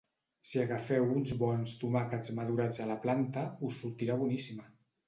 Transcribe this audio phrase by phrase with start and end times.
[0.51, 4.71] Si agafeu uns bons tomàquets madurats a la planta, us sortirà boníssima.